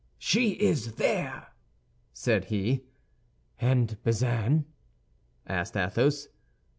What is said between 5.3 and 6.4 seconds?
asked Athos.